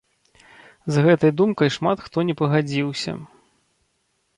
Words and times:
З 0.95 1.03
гэтай 1.09 1.31
думкай 1.43 1.73
шмат 1.77 1.97
хто 2.09 2.27
не 2.31 2.39
пагадзіўся. 2.43 3.13